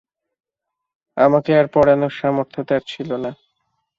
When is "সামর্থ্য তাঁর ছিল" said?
2.19-3.09